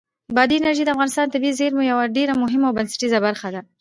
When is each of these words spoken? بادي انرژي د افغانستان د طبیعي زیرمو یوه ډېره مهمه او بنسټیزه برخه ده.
بادي 0.35 0.55
انرژي 0.59 0.83
د 0.85 0.89
افغانستان 0.93 1.25
د 1.27 1.31
طبیعي 1.35 1.57
زیرمو 1.59 1.89
یوه 1.91 2.05
ډېره 2.17 2.33
مهمه 2.43 2.65
او 2.67 2.75
بنسټیزه 2.77 3.17
برخه 3.25 3.47
ده. 3.53 3.61